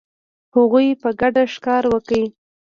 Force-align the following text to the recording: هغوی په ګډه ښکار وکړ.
هغوی 0.55 0.87
په 1.01 1.09
ګډه 1.21 1.43
ښکار 1.53 1.83
وکړ. 1.91 2.21